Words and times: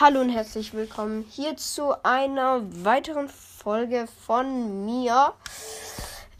Hallo 0.00 0.20
und 0.20 0.28
herzlich 0.28 0.74
willkommen 0.74 1.24
hier 1.28 1.56
zu 1.56 1.92
einer 2.04 2.60
weiteren 2.84 3.28
Folge 3.28 4.06
von 4.24 4.84
mir. 4.84 5.32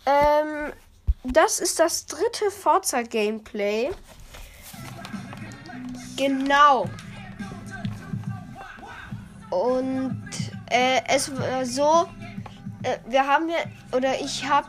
Ähm, 0.06 0.72
das 1.24 1.58
ist 1.58 1.81
das 1.81 2.06
dritte 2.06 2.53
Forza 2.53 3.03
Gameplay. 3.03 3.90
Genau. 6.17 6.88
Und 9.51 10.22
äh, 10.71 11.01
es 11.09 11.37
war 11.37 11.67
so, 11.67 12.09
äh, 12.85 12.99
wir 13.09 13.27
haben 13.27 13.49
ja, 13.49 13.56
oder 13.90 14.21
ich 14.21 14.49
habe 14.49 14.69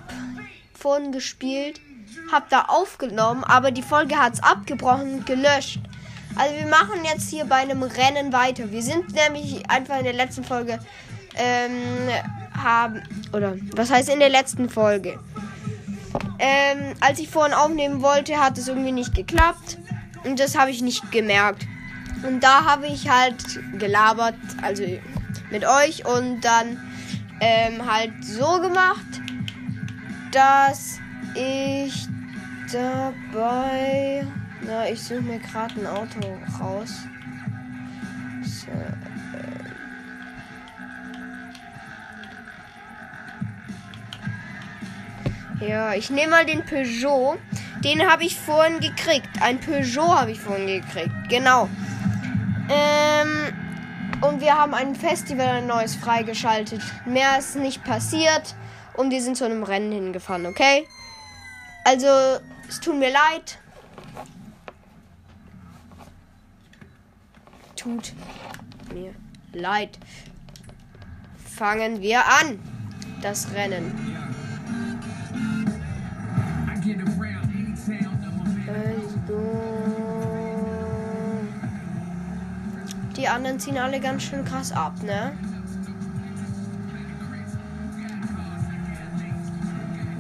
vorhin 0.74 1.12
gespielt, 1.12 1.80
habe 2.32 2.48
da 2.50 2.62
aufgenommen, 2.64 3.44
aber 3.44 3.70
die 3.70 3.84
Folge 3.84 4.18
hat 4.18 4.34
es 4.34 4.42
abgebrochen 4.42 5.14
und 5.14 5.26
gelöscht. 5.28 5.80
Also 6.40 6.56
wir 6.56 6.68
machen 6.68 7.04
jetzt 7.04 7.30
hier 7.30 7.44
bei 7.44 7.58
einem 7.58 7.84
Rennen 7.84 8.32
weiter. 8.32 8.72
Wir 8.72 8.82
sind 8.82 9.14
nämlich 9.14 9.70
einfach 9.70 9.98
in 9.98 10.06
der 10.06 10.14
letzten 10.14 10.46
Folge 10.46 10.80
ähm, 11.36 12.08
haben 12.58 13.04
oder 13.34 13.58
was 13.76 13.92
heißt 13.92 14.08
in 14.08 14.20
der 14.20 14.30
letzten 14.30 14.70
Folge? 14.70 15.20
Ähm, 16.40 16.96
als 17.02 17.20
ich 17.20 17.28
vorhin 17.28 17.54
aufnehmen 17.54 18.02
wollte, 18.02 18.38
hat 18.38 18.58
es 18.58 18.70
irgendwie 18.70 18.94
nicht 18.94 19.14
geklappt 19.14 19.80
und 20.24 20.40
das 20.40 20.58
habe 20.58 20.72
ich 20.72 20.82
nicht 20.82 21.12
gemerkt. 21.12 21.68
Und 22.26 22.42
da 22.42 22.64
habe 22.64 22.88
ich 22.88 23.10
halt 23.10 23.44
gelabert, 23.78 24.36
also 24.62 24.84
mit 25.52 25.66
euch 25.66 26.06
und 26.06 26.40
dann 26.40 26.80
ähm, 27.42 27.86
halt 27.86 28.14
so 28.24 28.62
gemacht, 28.62 29.22
dass 30.32 31.00
ich 31.36 32.08
dabei 32.72 34.26
na, 34.62 34.90
ich 34.90 35.02
suche 35.02 35.22
mir 35.22 35.40
gerade 35.40 35.76
ein 35.80 35.88
Auto 35.88 36.20
raus. 36.60 37.04
So, 38.44 38.72
äh. 38.72 39.10
Ja, 45.68 45.94
ich 45.94 46.10
nehme 46.10 46.32
mal 46.32 46.46
den 46.46 46.66
Peugeot. 46.66 47.38
Den 47.84 48.10
habe 48.10 48.24
ich 48.24 48.38
vorhin 48.38 48.80
gekriegt. 48.80 49.30
Ein 49.42 49.60
Peugeot 49.60 50.16
habe 50.16 50.32
ich 50.32 50.40
vorhin 50.40 50.68
gekriegt. 50.68 51.12
Genau. 51.30 51.70
Ähm, 52.70 53.54
und 54.22 54.42
wir 54.42 54.58
haben 54.58 54.74
ein 54.74 54.96
Festival 54.96 55.48
ein 55.48 55.68
neues 55.68 55.96
freigeschaltet. 55.96 56.82
Mehr 57.06 57.40
ist 57.40 57.56
nicht 57.56 57.84
passiert. 57.84 58.56
Und 58.96 59.12
wir 59.12 59.22
sind 59.22 59.38
zu 59.38 59.46
einem 59.46 59.64
Rennen 59.64 59.92
hingefahren, 59.92 60.46
okay? 60.46 60.86
Also, 61.86 62.08
es 62.68 62.80
tut 62.82 63.00
mir 63.00 63.12
leid. 63.12 63.60
Tut 67.98 68.94
mir 68.94 69.14
leid. 69.54 69.98
Fangen 71.44 72.02
wir 72.02 72.20
an. 72.20 72.60
Das 73.22 73.52
Rennen. 73.54 73.94
Die 83.18 83.28
anderen 83.28 83.60
ziehen 83.60 83.78
alle 83.78 84.00
ganz 84.00 84.24
schön 84.24 84.46
krass 84.46 84.72
ab, 84.72 84.94
ne? 85.04 85.34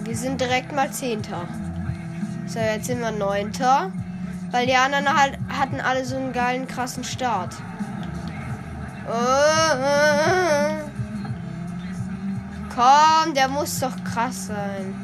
Wir 0.04 0.17
sind 0.17 0.42
direkt 0.42 0.76
mal 0.76 0.92
Zehnter. 0.92 1.48
So, 2.45 2.59
jetzt 2.59 2.88
sind 2.88 3.00
wir 3.00 3.11
Neunter. 3.11 3.92
Weil 4.52 4.66
die 4.66 4.76
anderen 4.76 5.08
halt, 5.17 5.39
hatten 5.60 5.82
alle 5.82 6.06
so 6.06 6.16
einen 6.16 6.34
geilen, 6.34 6.68
krassen 6.68 7.04
Start. 7.04 7.56
Oh, 9.08 10.80
Komm, 12.73 13.33
der 13.33 13.50
muss 13.50 13.80
doch 13.80 14.04
krass 14.06 14.48
sein. 14.48 14.95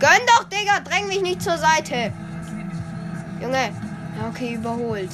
Gönn 0.00 0.26
doch, 0.26 0.44
Digga, 0.44 0.80
dräng 0.80 1.06
mich 1.06 1.22
nicht 1.22 1.40
zur 1.40 1.56
Seite. 1.56 2.12
Junge. 3.40 3.70
Okay, 4.28 4.54
überholt. 4.54 5.10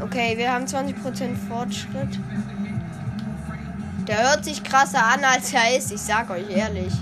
Okay, 0.00 0.36
wir 0.36 0.52
haben 0.52 0.64
20% 0.66 0.94
Fortschritt. 1.48 2.20
Der 4.06 4.30
hört 4.30 4.44
sich 4.44 4.62
krasser 4.62 5.04
an, 5.04 5.24
als 5.24 5.52
er 5.52 5.76
ist. 5.76 5.92
Ich 5.92 6.00
sag 6.00 6.30
euch 6.30 6.50
ehrlich. 6.50 6.92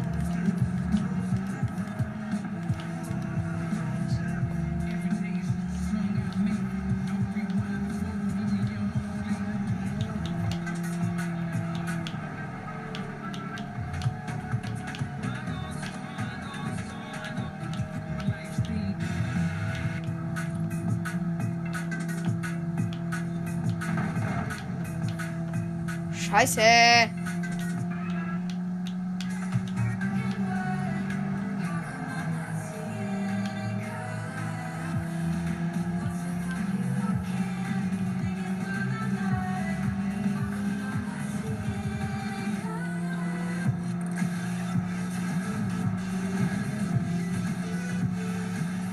Scheiße. 26.30 26.60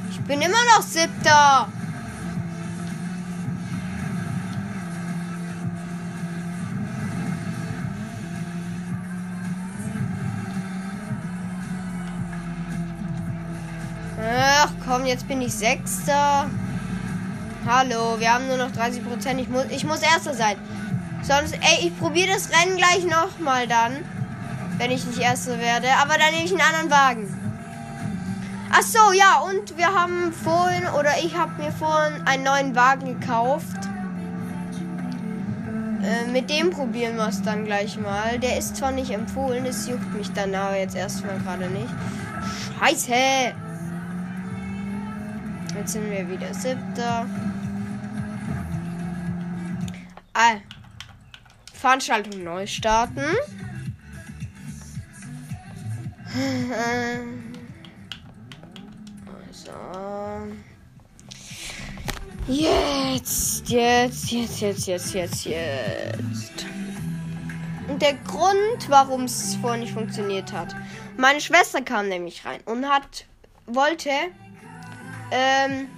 Ich 0.09 0.21
bin 0.21 0.41
immer 0.41 0.57
noch 0.75 0.81
siebter. 0.81 1.67
Jetzt 15.07 15.27
bin 15.27 15.41
ich 15.41 15.53
Sechster. 15.53 16.49
Hallo, 17.65 18.19
wir 18.19 18.33
haben 18.33 18.47
nur 18.47 18.57
noch 18.57 18.71
30 18.71 19.05
Prozent. 19.05 19.39
Ich 19.39 19.49
muss, 19.49 19.65
ich 19.69 19.83
muss 19.85 20.01
Erster 20.01 20.33
sein. 20.33 20.57
Sonst, 21.23 21.53
ey, 21.53 21.87
ich 21.87 21.97
probiere 21.97 22.29
das 22.33 22.49
Rennen 22.51 22.77
gleich 22.77 23.03
nochmal 23.05 23.67
dann. 23.67 24.03
Wenn 24.77 24.91
ich 24.91 25.05
nicht 25.05 25.19
Erster 25.19 25.59
werde. 25.59 25.87
Aber 26.01 26.17
dann 26.17 26.31
nehme 26.31 26.45
ich 26.45 26.51
einen 26.51 26.61
anderen 26.61 26.91
Wagen. 26.91 27.33
Ach 28.69 28.81
so, 28.81 29.13
ja, 29.13 29.39
und 29.39 29.77
wir 29.77 29.87
haben 29.87 30.33
vorhin, 30.33 30.87
oder 30.99 31.11
ich 31.23 31.37
habe 31.37 31.61
mir 31.61 31.71
vorhin 31.71 32.27
einen 32.27 32.43
neuen 32.43 32.75
Wagen 32.75 33.19
gekauft. 33.19 33.77
Äh, 36.03 36.29
mit 36.31 36.49
dem 36.49 36.69
probieren 36.69 37.15
wir 37.15 37.27
es 37.27 37.41
dann 37.41 37.65
gleich 37.65 37.97
mal. 37.97 38.39
Der 38.39 38.57
ist 38.57 38.75
zwar 38.75 38.91
nicht 38.91 39.11
empfohlen, 39.11 39.65
es 39.65 39.87
juckt 39.87 40.13
mich 40.13 40.31
dann 40.33 40.53
aber 40.53 40.77
jetzt 40.77 40.95
erstmal 40.95 41.39
gerade 41.39 41.69
nicht. 41.69 41.89
Scheiße! 42.79 43.66
Jetzt 45.77 45.93
sind 45.93 46.09
wir 46.09 46.27
wieder 46.27 46.51
siebter. 46.55 47.27
Ah. 50.33 50.55
Veranstaltung 51.73 52.43
neu 52.43 52.65
starten. 52.65 53.21
Also. 59.59 59.71
Jetzt, 62.47 63.69
jetzt, 63.69 64.31
jetzt, 64.31 64.61
jetzt, 64.61 64.87
jetzt, 64.87 65.13
jetzt, 65.13 65.45
jetzt. 65.45 66.65
Und 67.87 68.01
der 68.01 68.13
Grund, 68.13 68.89
warum 68.89 69.23
es 69.23 69.55
vorher 69.55 69.79
nicht 69.79 69.93
funktioniert 69.93 70.53
hat. 70.53 70.75
Meine 71.17 71.41
Schwester 71.41 71.81
kam 71.81 72.09
nämlich 72.09 72.45
rein 72.45 72.61
und 72.65 72.87
hat, 72.87 73.25
wollte 73.65 74.11
ähm. 75.31 75.89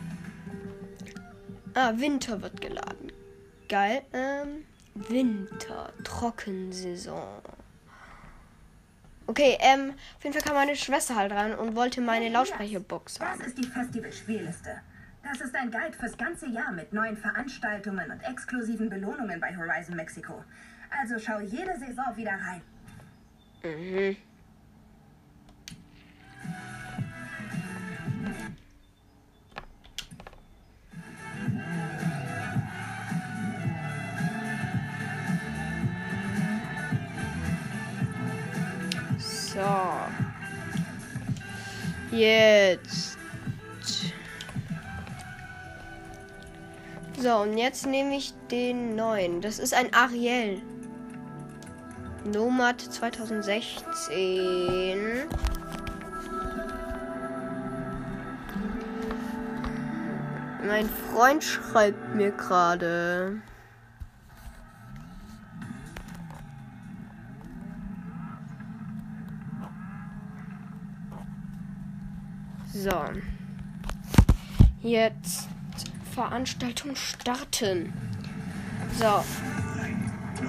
Ah, 1.73 1.93
Winter 1.95 2.41
wird 2.41 2.59
geladen. 2.61 3.11
Geil. 3.67 4.01
Ähm. 4.13 4.65
Winter. 4.95 5.93
Trockensaison. 6.03 7.41
Okay, 9.27 9.57
ähm, 9.59 9.93
auf 10.17 10.23
jeden 10.23 10.33
Fall 10.33 10.41
kam 10.41 10.55
meine 10.55 10.75
Schwester 10.75 11.15
halt 11.15 11.31
ran 11.31 11.53
und 11.53 11.75
wollte 11.75 12.01
meine 12.01 12.29
Lautsprecherbox 12.29 13.19
haben. 13.19 13.37
Das 13.37 13.49
ist 13.49 13.59
die 13.59 13.67
Festival-Spielliste. 13.67 14.81
Das 15.23 15.39
ist 15.41 15.53
ein 15.55 15.69
Guide 15.69 15.93
fürs 15.93 16.17
ganze 16.17 16.47
Jahr 16.47 16.71
mit 16.71 16.91
neuen 16.93 17.15
Veranstaltungen 17.15 18.09
und 18.09 18.21
exklusiven 18.21 18.89
Belohnungen 18.89 19.39
bei 19.39 19.55
Horizon 19.55 19.95
Mexico. 19.95 20.43
Also 20.89 21.19
schau 21.19 21.39
jede 21.39 21.77
Saison 21.77 22.15
wieder 22.15 22.31
rein. 22.31 22.61
Mhm. 23.63 24.17
So. 39.59 39.67
Jetzt. 42.15 43.17
So, 47.21 47.39
und 47.39 47.57
jetzt 47.57 47.85
nehme 47.85 48.15
ich 48.15 48.33
den 48.49 48.95
neuen. 48.95 49.41
Das 49.41 49.59
ist 49.59 49.73
ein 49.73 49.93
Ariel. 49.93 50.61
Nomad 52.23 52.79
2016. 52.79 55.27
Mein 60.65 60.89
Freund 61.11 61.43
schreibt 61.43 62.15
mir 62.15 62.31
gerade. 62.31 63.41
So. 72.81 72.97
Jetzt 74.81 75.49
Veranstaltung 76.15 76.95
starten. 76.95 77.91
So. 78.97 79.21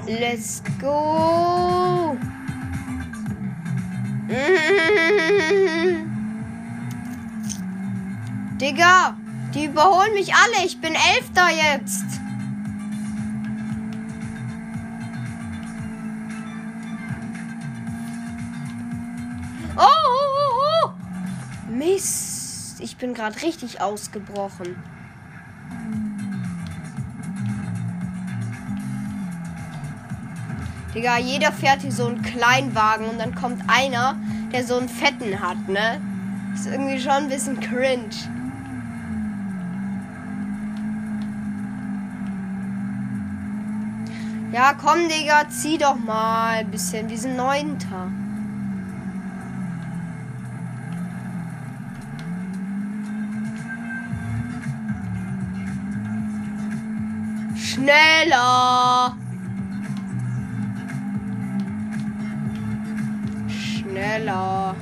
Let's 0.07 0.63
go. 0.81 2.17
Digga, 8.61 9.17
die 9.53 9.65
überholen 9.65 10.13
mich 10.13 10.33
alle. 10.33 10.65
Ich 10.65 10.81
bin 10.81 10.95
Elfter 10.95 11.49
jetzt. 11.51 12.05
Ich 22.83 22.97
bin 22.97 23.13
gerade 23.13 23.43
richtig 23.43 23.81
ausgebrochen. 23.81 24.77
Digga, 30.95 31.19
jeder 31.19 31.53
fährt 31.53 31.83
hier 31.83 31.93
so 31.93 32.07
einen 32.07 32.23
Kleinwagen 32.23 33.07
und 33.07 33.19
dann 33.19 33.35
kommt 33.35 33.63
einer, 33.69 34.17
der 34.51 34.65
so 34.65 34.79
einen 34.79 34.89
fetten 34.89 35.41
hat, 35.41 35.69
ne? 35.69 36.01
Ist 36.55 36.67
irgendwie 36.67 36.99
schon 36.99 37.13
ein 37.13 37.29
bisschen 37.29 37.61
cringe. 37.61 38.11
Ja, 44.53 44.75
komm, 44.75 45.09
Digga, 45.09 45.49
zieh 45.49 45.79
doch 45.79 45.97
mal 45.97 46.59
ein 46.59 46.71
bisschen. 46.71 47.09
Wir 47.09 47.19
sind 47.19 47.37
Neunter. 47.37 48.11
Schneller! 57.81 59.17
Schneller! 63.49 64.77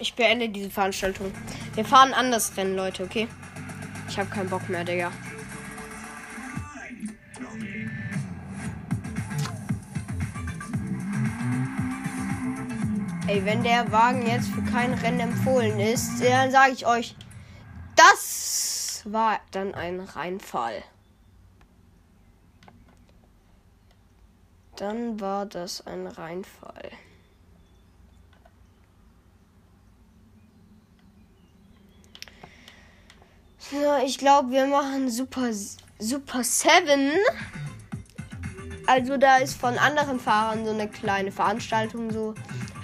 Ich 0.00 0.14
beende 0.14 0.48
diese 0.48 0.68
Veranstaltung. 0.68 1.30
Wir 1.76 1.84
fahren 1.84 2.12
anders 2.12 2.56
Rennen, 2.56 2.74
Leute, 2.74 3.04
okay? 3.04 3.28
Ich 4.08 4.18
habe 4.18 4.28
keinen 4.30 4.50
Bock 4.50 4.68
mehr, 4.68 4.82
Digga. 4.82 5.12
Ey, 13.26 13.42
wenn 13.46 13.62
der 13.62 13.90
Wagen 13.90 14.26
jetzt 14.26 14.48
für 14.48 14.60
kein 14.60 14.92
Rennen 14.92 15.20
empfohlen 15.20 15.80
ist, 15.80 16.22
dann 16.22 16.50
sage 16.50 16.72
ich 16.72 16.86
euch, 16.86 17.16
das 17.96 19.00
war 19.06 19.40
dann 19.50 19.74
ein 19.74 20.00
Reinfall. 20.00 20.82
Dann 24.76 25.20
war 25.20 25.46
das 25.46 25.86
ein 25.86 26.06
Reinfall. 26.06 26.90
So, 33.58 33.96
ich 34.04 34.18
glaube, 34.18 34.50
wir 34.50 34.66
machen 34.66 35.08
Super, 35.08 35.48
Super 35.98 36.44
7. 36.44 37.12
Also 38.86 39.16
da 39.16 39.38
ist 39.38 39.54
von 39.54 39.78
anderen 39.78 40.20
Fahrern 40.20 40.66
so 40.66 40.72
eine 40.72 40.88
kleine 40.88 41.32
Veranstaltung 41.32 42.10
so. 42.10 42.34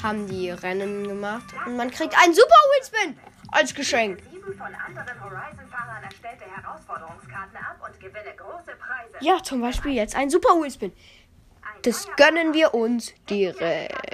Haben 0.03 0.27
die 0.27 0.51
Rennen 0.51 1.07
gemacht. 1.07 1.45
Und 1.67 1.77
man 1.77 1.91
kriegt 1.91 2.17
einen 2.19 2.35
Super 2.35 2.49
Wheelspin 2.73 3.19
als 3.53 3.75
Geschenk. 3.75 4.23
Ja, 9.21 9.43
zum 9.43 9.61
Beispiel 9.61 9.93
jetzt 9.93 10.15
ein 10.17 10.31
Super 10.31 10.61
Wheelspin. 10.61 10.93
Das 11.83 12.07
gönnen 12.17 12.53
wir 12.53 12.75
uns 12.75 13.15
direkt. 13.29 14.11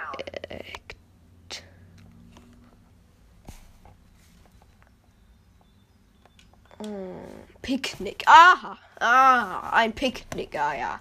Mm, 6.78 7.60
Picknick. 7.62 8.22
Aha. 8.26 8.78
Ah, 9.00 9.70
ein 9.70 9.92
Picknick. 9.92 10.58
Ah 10.58 10.74
ja. 10.76 11.00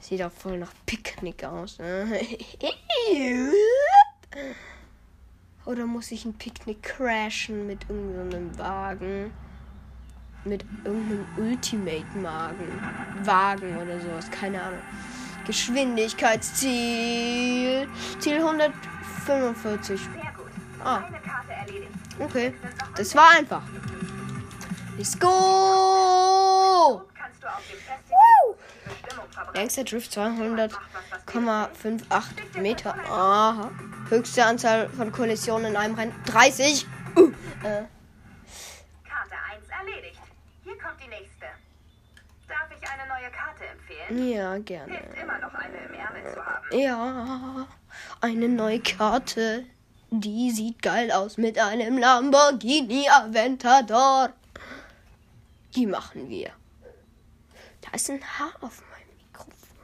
Sieht 0.00 0.20
doch 0.20 0.32
voll 0.32 0.58
nach 0.58 0.72
Picknick 0.86 1.44
aus. 1.44 1.78
Ne? 1.78 2.20
Oder 5.64 5.86
muss 5.86 6.10
ich 6.10 6.24
ein 6.24 6.34
Picknick 6.34 6.82
crashen 6.82 7.64
mit 7.66 7.88
irgendeinem 7.88 8.58
Wagen? 8.58 9.32
Mit 10.44 10.64
irgendeinem 10.84 11.26
Ultimate-Magen. 11.36 12.66
Wagen 13.24 13.76
oder 13.76 14.00
sowas. 14.00 14.28
Keine 14.30 14.62
Ahnung. 14.62 14.80
Geschwindigkeitsziel. 15.46 17.88
Ziel 18.18 18.36
145. 18.36 20.00
Sehr 20.00 20.10
gut. 20.36 20.50
Ah. 20.82 21.02
Okay. 22.18 22.54
Das 22.96 23.14
war 23.14 23.30
einfach. 23.38 23.62
Let's 24.96 25.18
go! 25.18 27.02
Längster 29.54 29.84
Drift 29.84 30.12
200,58 30.12 32.60
Meter. 32.60 32.94
Aha. 33.08 33.70
Höchste 34.08 34.44
Anzahl 34.44 34.88
von 34.88 35.12
Kollisionen 35.12 35.66
in 35.72 35.76
einem 35.76 35.94
Rennen 35.94 36.12
30. 36.26 36.84
Uh, 37.16 37.28
äh, 37.62 37.84
Karte 39.04 39.36
1 39.52 39.68
erledigt. 39.68 40.20
Hier 40.64 40.76
kommt 40.78 41.00
die 41.02 41.08
nächste. 41.08 41.46
Darf 42.48 42.68
ich 42.70 42.82
eine 42.88 43.06
neue 43.08 43.30
Karte 43.30 43.64
empfehlen? 43.66 44.28
ja, 44.32 44.58
gerne. 44.58 44.92
Hilft 44.92 45.18
immer 45.22 45.38
noch 45.38 45.54
eine 45.54 45.76
im 45.76 45.94
Ärmel 45.94 46.32
zu 46.32 46.44
haben. 46.44 46.78
Ja, 46.78 47.66
eine 48.20 48.48
neue 48.48 48.80
Karte. 48.80 49.64
Die 50.10 50.50
sieht 50.50 50.82
geil 50.82 51.12
aus 51.12 51.36
mit 51.36 51.56
einem 51.58 51.98
Lamborghini 51.98 53.08
Aventador. 53.08 54.30
Die 55.76 55.86
machen 55.86 56.28
wir. 56.28 56.50
Da 57.90 57.96
ist 57.96 58.08
ein 58.08 58.22
Haar 58.22 58.52
auf 58.60 58.82
meinem 58.90 59.16
Mikrofon. 59.18 59.78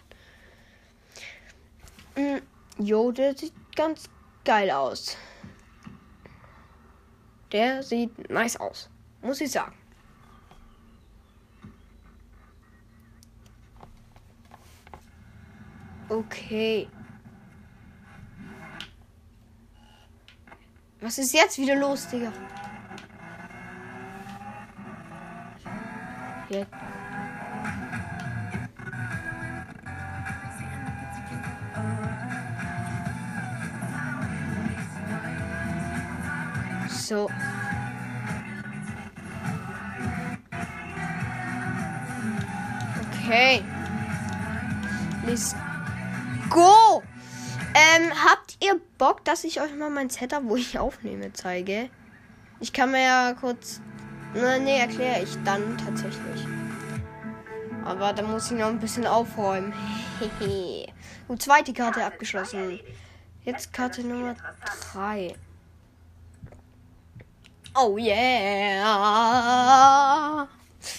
Mm, 2.15 2.41
Jo, 2.79 3.11
der 3.11 3.37
sieht 3.37 3.55
ganz 3.75 4.09
geil 4.45 4.71
aus. 4.71 5.17
Der 7.51 7.83
sieht 7.83 8.31
nice 8.31 8.57
aus, 8.57 8.89
muss 9.23 9.41
ich 9.41 9.51
sagen. 9.51 9.75
Okay. 16.09 16.89
Was 21.01 21.19
ist 21.19 21.35
jetzt 21.35 21.59
wieder 21.59 21.75
los, 21.75 22.07
Digga? 22.09 22.33
Jetzt. 26.49 26.96
So. 37.07 37.31
Okay. 43.13 43.63
Let's 45.25 45.55
go. 46.51 47.05
Ähm, 47.75 48.11
habt 48.11 48.57
ihr 48.61 48.81
Bock? 48.99 49.25
Dass 49.25 49.45
ich 49.45 49.61
euch 49.61 49.73
mal 49.77 49.89
mein 49.89 50.11
Setup, 50.11 50.43
wo 50.47 50.57
ich 50.57 50.81
aufnehme, 50.81 51.33
zeige? 51.33 51.91
Ich 52.59 52.73
kann 52.73 52.91
mir 52.91 53.05
ja 53.05 53.35
kurz. 53.35 53.81
Na, 54.35 54.59
nee, 54.59 54.77
erkläre 54.77 55.23
ich 55.23 55.37
dann 55.45 55.79
tatsächlich. 55.79 56.45
Aber 57.85 58.15
da 58.15 58.23
muss 58.25 58.51
ich 58.51 58.59
noch 58.59 58.67
ein 58.67 58.81
bisschen 58.81 59.07
aufräumen. 59.07 59.73
Gut, 61.29 61.41
zweite 61.41 61.73
Karte 61.73 62.05
abgeschlossen. 62.05 62.81
Jetzt 63.45 63.73
Karte 63.73 64.03
Nummer 64.03 64.35
3. 64.93 65.37
Oh 67.79 67.99
yeah! 67.99 69.29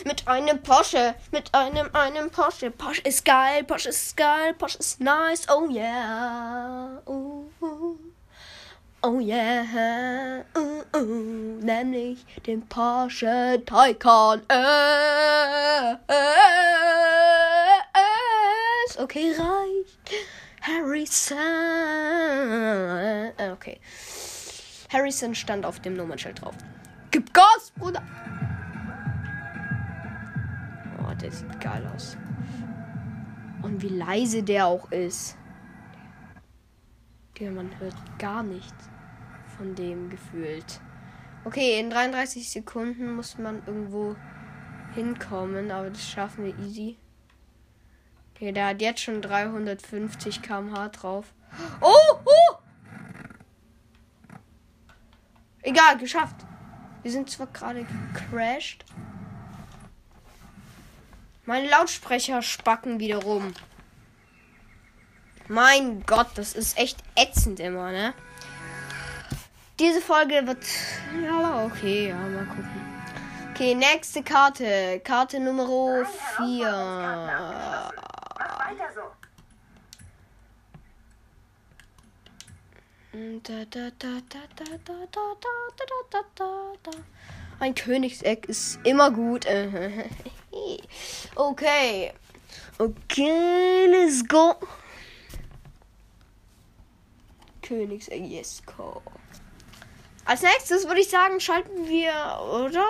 Mit 0.06 0.28
einem 0.28 0.62
Porsche, 0.62 1.16
mit 1.32 1.52
einem, 1.54 1.90
einem 1.94 2.30
Porsche. 2.30 2.70
Porsche 2.70 3.02
ist 3.02 3.26
geil, 3.26 3.64
Porsche 3.64 3.90
ist 3.90 4.16
geil, 4.16 4.54
Porsche 4.54 4.78
ist 4.78 5.02
nice, 5.02 5.48
oh 5.50 5.68
yeah. 5.72 7.02
Uh, 7.08 7.46
uh. 7.62 7.98
Oh 9.02 9.20
yeah, 9.20 10.44
uh, 10.56 10.84
nämlich 11.62 12.24
den 12.46 12.68
Porsche 12.68 13.64
Taycan 13.66 14.42
S. 14.48 14.60
Okay, 19.00 19.32
reicht. 19.32 19.98
Harrison. 20.62 21.38
Okay. 23.54 23.80
Harrison 24.90 25.36
stand 25.36 25.66
auf 25.66 25.80
dem 25.80 25.96
Nummernschild 25.96 26.42
drauf. 26.42 26.56
Gib 27.12 27.34
Gas, 27.34 27.72
Bruder! 27.76 28.02
Oh, 31.00 31.14
der 31.14 31.32
sieht 31.32 31.60
geil 31.60 31.90
aus. 31.96 32.18
Und 33.62 33.82
wie 33.82 33.90
leise 33.90 34.44
der 34.44 34.68
auch 34.68 34.92
ist. 34.92 35.38
Ja, 37.40 37.52
man 37.52 37.70
hört 37.80 37.96
gar 38.18 38.44
nichts 38.44 38.90
von 39.58 39.76
dem 39.76 40.10
gefühlt. 40.10 40.80
Okay, 41.44 41.80
in 41.80 41.90
33 41.90 42.50
Sekunden 42.50 43.16
muss 43.16 43.38
man 43.38 43.62
irgendwo 43.66 44.16
hinkommen, 44.94 45.72
aber 45.72 45.90
das 45.90 46.08
schaffen 46.08 46.46
wir 46.46 46.58
easy. 46.60 46.98
Okay, 48.36 48.52
der 48.52 48.68
hat 48.68 48.82
jetzt 48.82 49.02
schon 49.02 49.22
350 49.22 50.42
km/h 50.42 50.90
drauf. 50.90 51.34
Oh, 51.82 52.20
oh! 52.26 52.47
Egal, 55.68 55.98
geschafft. 55.98 56.38
Wir 57.04 57.12
sind 57.12 57.30
zwar 57.30 57.48
gerade 57.48 57.84
gecrashed. 57.84 58.86
Meine 61.46 61.68
Lautsprecher 61.68 62.42
spacken 62.42 63.02
wieder 63.02 63.18
rum. 63.18 63.54
Mein 65.50 66.06
Gott, 66.06 66.30
das 66.36 66.54
ist 66.54 66.78
echt 66.78 67.04
ätzend 67.18 67.60
immer, 67.60 67.92
ne? 67.92 68.14
Diese 69.78 70.00
Folge 70.00 70.48
wird. 70.48 70.64
Ja, 71.22 71.66
okay, 71.66 72.08
ja, 72.08 72.16
mal 72.16 72.46
gucken. 72.46 73.04
Okay, 73.52 73.76
nächste 73.76 74.24
Karte. 74.24 75.02
Karte 75.04 75.42
Nummer 75.42 76.06
4. 76.38 77.92
Ein 87.60 87.74
Königseck 87.74 88.46
ist 88.46 88.80
immer 88.84 89.10
gut. 89.12 89.46
okay. 91.36 92.14
Okay, 92.78 93.88
let's 93.88 94.28
go. 94.28 94.56
Königseck, 97.64 98.22
yes, 98.22 98.62
go. 98.66 99.02
Als 100.26 100.42
nächstes 100.44 100.86
würde 100.86 101.02
ich 101.02 101.10
sagen, 101.10 101.40
schalten 101.40 101.88
wir, 101.88 102.12
oder? 102.52 102.86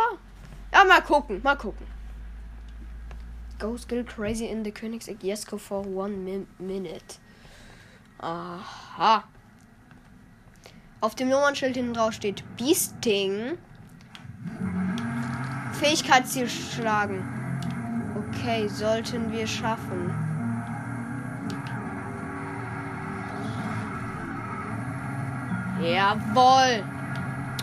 Ja, 0.74 0.84
mal 0.84 1.02
gucken, 1.02 1.40
mal 1.44 1.56
gucken. 1.56 1.88
Go 3.60 3.78
skill 3.78 4.04
crazy 4.04 4.46
in 4.46 4.64
the 4.64 4.72
Königsegg 4.72 5.24
Jesko 5.24 5.58
for 5.58 5.86
one 5.86 6.18
min 6.18 6.48
minute. 6.60 7.16
Aha. 8.20 9.24
Auf 11.00 11.14
dem 11.14 11.30
Nummernschild 11.30 11.76
hinten 11.76 11.94
drauf 11.94 12.14
steht 12.14 12.44
Beasting. 12.58 13.58
Fähigkeitsziel 15.74 16.50
schlagen. 16.50 17.24
Okay, 18.16 18.68
sollten 18.68 19.32
wir 19.32 19.46
schaffen. 19.46 20.12
Jawohl. 25.80 26.84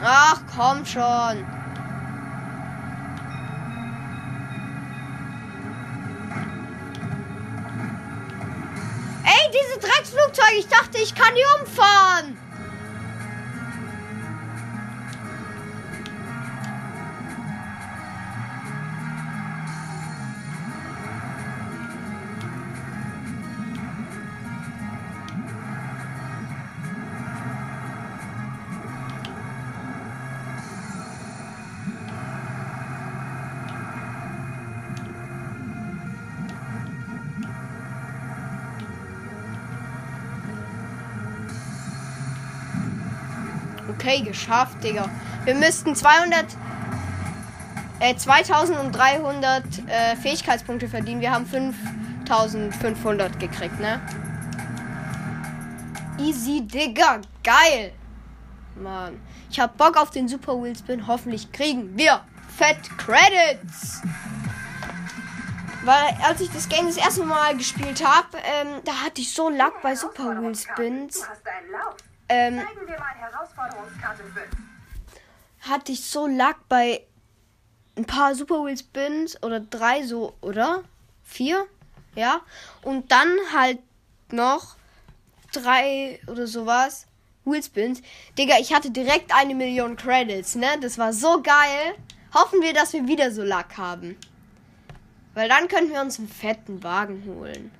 Ach, 0.00 0.40
komm 0.56 0.86
schon. 0.86 1.44
Ey, 9.24 9.50
diese 9.50 9.80
Drecksflugzeuge, 9.80 10.58
ich 10.58 10.68
dachte, 10.68 10.98
ich 10.98 11.14
kann 11.16 11.34
die 11.34 11.60
umfahren. 11.60 12.43
Okay, 44.04 44.20
geschafft, 44.20 44.84
Digga. 44.84 45.08
Wir 45.44 45.54
müssten 45.54 45.96
200, 45.96 46.44
äh, 48.00 48.14
2300 48.14 49.64
äh, 49.88 50.14
Fähigkeitspunkte 50.16 50.88
verdienen. 50.88 51.22
Wir 51.22 51.30
haben 51.32 51.46
5500 51.46 53.40
gekriegt, 53.40 53.80
ne? 53.80 54.02
Easy, 56.18 56.60
Digga. 56.66 57.22
Geil. 57.42 57.92
Mann. 58.76 59.18
Ich 59.50 59.58
hab 59.58 59.78
Bock 59.78 59.96
auf 59.96 60.10
den 60.10 60.28
Super 60.28 60.62
Wheel 60.62 60.76
Spin. 60.76 61.06
Hoffentlich 61.06 61.50
kriegen 61.50 61.96
wir 61.96 62.20
Fett 62.54 62.76
Credits. 62.98 64.02
Weil 65.82 66.14
als 66.28 66.42
ich 66.42 66.50
das 66.50 66.68
Game 66.68 66.84
das 66.88 66.98
erste 66.98 67.24
Mal 67.24 67.56
gespielt 67.56 68.06
habe, 68.06 68.36
ähm, 68.36 68.82
da 68.84 68.92
hatte 69.02 69.22
ich 69.22 69.32
so 69.32 69.48
Lack 69.48 69.80
bei 69.80 69.96
Super 69.96 70.38
Wheel 70.42 70.54
Spins. 70.54 71.20
Du 71.20 71.26
hast 71.26 71.46
einen 71.46 71.70
Lauf. 71.72 71.96
Ähm, 72.34 72.58
Zeigen 72.58 72.88
wir 72.88 72.98
mal 72.98 73.14
Herausforderungskarte 73.14 74.24
5. 74.24 74.46
hatte 75.60 75.92
ich 75.92 76.04
so 76.04 76.26
Lack 76.26 76.68
bei 76.68 77.02
ein 77.96 78.06
paar 78.06 78.34
Super 78.34 78.64
Wheel 78.64 78.76
Spins 78.76 79.40
oder 79.40 79.60
drei 79.60 80.02
so, 80.04 80.34
oder? 80.40 80.82
Vier? 81.22 81.66
Ja. 82.16 82.40
Und 82.82 83.12
dann 83.12 83.28
halt 83.52 83.78
noch 84.32 84.76
drei 85.52 86.18
oder 86.26 86.48
sowas. 86.48 87.06
Wheel 87.44 87.62
Spins. 87.62 88.02
Digga, 88.36 88.56
ich 88.58 88.74
hatte 88.74 88.90
direkt 88.90 89.32
eine 89.32 89.54
Million 89.54 89.96
Credits, 89.96 90.56
ne? 90.56 90.66
Das 90.80 90.98
war 90.98 91.12
so 91.12 91.40
geil. 91.40 91.94
Hoffen 92.34 92.62
wir, 92.62 92.72
dass 92.74 92.92
wir 92.94 93.06
wieder 93.06 93.30
so 93.30 93.44
Lack 93.44 93.76
haben. 93.76 94.16
Weil 95.34 95.48
dann 95.48 95.68
könnten 95.68 95.92
wir 95.92 96.00
uns 96.00 96.18
einen 96.18 96.28
fetten 96.28 96.82
Wagen 96.82 97.22
holen. 97.26 97.70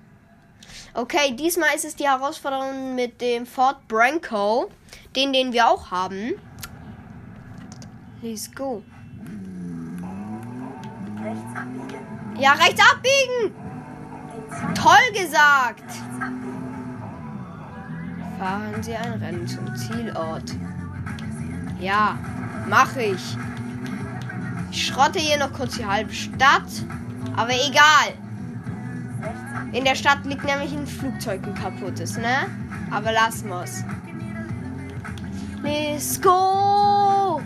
Okay, 0.97 1.35
diesmal 1.35 1.75
ist 1.75 1.85
es 1.85 1.97
die 1.97 2.09
Herausforderung 2.09 2.95
mit 2.95 3.21
dem 3.21 3.47
Ford 3.47 3.89
Branco. 3.89 4.71
Den, 5.17 5.33
den 5.33 5.53
wir 5.53 5.69
auch 5.69 5.91
haben. 5.91 6.35
Let's 8.23 8.51
go. 8.55 8.81
Rechts 11.21 11.57
abbiegen. 11.57 12.39
Ja, 12.39 12.53
rechts 12.53 12.81
abbiegen! 12.81 13.55
Toll 14.75 15.23
gesagt! 15.23 15.91
Fahren 18.39 18.83
Sie 18.83 18.95
ein 18.95 19.13
Rennen 19.15 19.49
zum 19.49 19.75
Zielort. 19.77 20.53
Ja, 21.81 22.19
mache 22.69 23.03
ich. 23.03 23.37
Ich 24.71 24.87
schrotte 24.87 25.19
hier 25.19 25.39
noch 25.39 25.53
kurz 25.53 25.77
die 25.77 25.87
halbe 25.87 26.13
Stadt. 26.13 26.63
Aber 27.37 27.53
egal. 27.53 28.24
In 29.75 29.85
der 29.85 29.97
Stadt 29.97 30.25
liegt 30.25 30.45
nämlich 30.45 30.73
ein 30.73 30.87
Flugzeug, 30.87 31.41
ein 31.45 31.55
kaputtes, 31.55 32.17
ne? 32.17 32.47
Aber 32.93 33.11
lass 33.11 33.43
mal's. 33.43 33.83
Let's 35.65 36.21
go! 36.21 37.41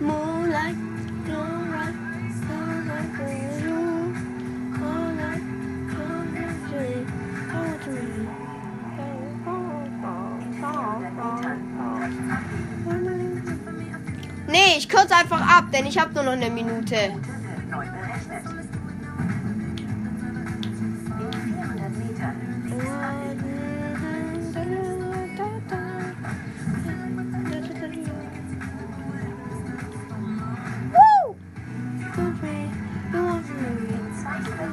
More. 0.00 0.33
Nee, 14.54 14.78
ich 14.78 14.88
kürze 14.88 15.16
einfach 15.16 15.40
ab, 15.40 15.64
denn 15.72 15.84
ich 15.84 15.98
habe 15.98 16.14
nur 16.14 16.22
noch 16.22 16.30
eine 16.30 16.48
Minute. 16.48 16.94
Neu 17.68 17.86
berechnet. 17.86 18.44
In 21.18 21.32
400 21.32 21.90
Metern 21.98 22.36
links 22.62 22.88
abbiegen. 23.02 23.50
In 24.30 24.52
200 24.52 24.94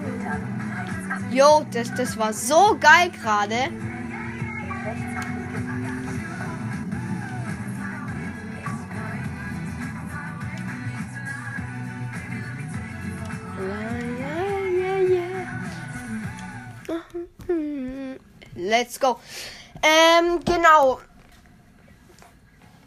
Metern 0.03 0.41
rechts 0.77 1.09
abbiegen. 1.09 1.35
Jo, 1.35 1.65
das, 1.73 1.91
das 1.95 2.19
war 2.19 2.33
so 2.33 2.77
geil 2.79 3.09
gerade. 3.09 3.71
Go. 19.01 19.19
Ähm, 19.83 20.39
genau. 20.45 21.01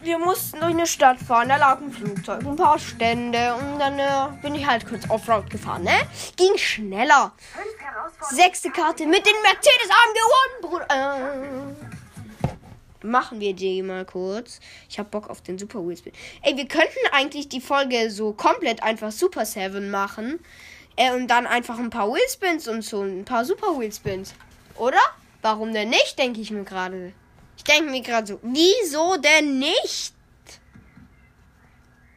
Wir 0.00 0.18
mussten 0.18 0.61
durch 0.61 0.75
eine 0.75 0.87
Stadt 0.87 1.18
fahren, 1.18 1.49
da 1.49 1.56
lag 1.56 1.80
ein 1.80 1.90
Flugzeug, 1.90 2.44
ein 2.44 2.56
paar 2.56 2.78
Stände 2.78 3.54
und 3.54 3.78
dann 3.78 3.99
äh, 3.99 4.28
bin 4.42 4.54
ich 4.54 4.66
halt 4.66 4.87
kurz 4.87 5.09
Offroad 5.09 5.49
gefahren, 5.49 5.83
ne? 5.83 5.99
Ging 6.37 6.59
schneller. 6.59 7.33
Sechste 8.30 8.71
Karte 8.71 9.06
mit 9.06 9.25
den 9.25 9.33
Mercedes 9.42 9.88
haben 9.90 10.12
gewonnen, 10.12 10.61
Bruder. 10.61 11.75
Äh, 13.02 13.06
machen 13.06 13.40
wir 13.40 13.54
die 13.54 13.83
mal 13.83 14.04
kurz. 14.04 14.61
Ich 14.90 14.99
hab 14.99 15.11
Bock 15.11 15.30
auf 15.30 15.40
den 15.40 15.59
Super 15.59 15.87
Wheel 15.87 15.97
Spin. 15.97 16.12
Ey, 16.42 16.54
wir 16.54 16.68
könnten 16.68 17.06
eigentlich 17.12 17.49
die 17.49 17.62
Folge 17.62 18.11
so 18.11 18.33
komplett 18.33 18.83
einfach 18.83 19.11
Super 19.11 19.47
7 19.47 19.90
machen. 19.90 20.38
Äh, 20.97 21.12
und 21.12 21.28
dann 21.28 21.47
einfach 21.47 21.78
ein 21.78 21.90
paar 21.90 22.09
Wheel 22.09 22.28
Spins 22.28 22.68
und 22.68 22.83
so 22.83 23.02
ein 23.02 23.25
paar 23.25 23.47
Super 23.47 23.78
Wheel 23.78 23.92
Spins. 23.92 24.35
Oder? 24.76 25.00
Warum 25.44 25.74
denn 25.74 25.90
nicht, 25.90 26.18
denke 26.18 26.40
ich 26.40 26.50
mir 26.50 26.64
gerade. 26.64 27.12
Ich 27.58 27.64
denke 27.64 27.90
mir 27.90 28.00
gerade 28.00 28.26
so, 28.26 28.40
wieso 28.40 29.18
denn 29.18 29.58
nicht? 29.58 30.14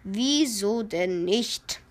Wieso 0.05 0.81
denn 0.81 1.25
nicht? 1.25 1.81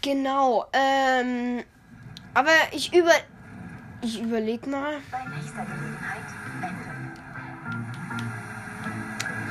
Genau, 0.00 0.66
ähm, 0.72 1.62
aber 2.34 2.50
ich 2.72 2.92
über, 2.92 3.12
ich 4.00 4.20
überleg 4.20 4.66
mal. 4.66 4.94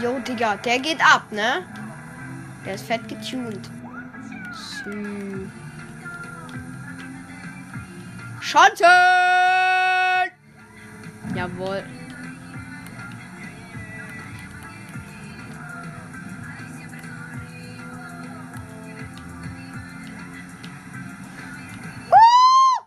Jo, 0.02 0.20
Digga, 0.20 0.58
der 0.58 0.80
geht 0.80 1.00
ab, 1.00 1.32
ne? 1.32 1.66
Der 2.66 2.76
ist 2.76 2.86
fett 2.86 3.08
getuned. 3.08 3.70
So. 4.84 4.92
Jawohl. 11.36 11.84
Woo! 22.10 22.86